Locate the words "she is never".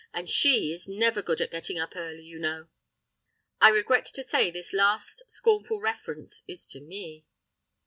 0.27-1.19